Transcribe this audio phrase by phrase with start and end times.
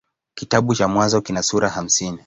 [0.35, 2.19] Kitabu cha Mwanzo kina sura hamsini.